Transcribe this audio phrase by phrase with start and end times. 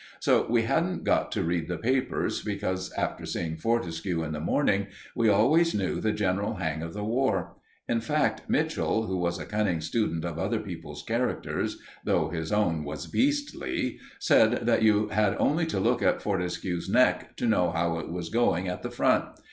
[0.19, 4.87] So we hadn't got to read the papers, because, after seeing Fortescue in the morning,
[5.13, 7.55] we always knew the general hang of the War.
[7.87, 12.83] In fact, Mitchell, who was a cunning student of other people's characters, though his own
[12.83, 17.69] was beastly, said that you had only got to look at Fortescue's neck to know
[17.69, 19.25] how it was going at the Front.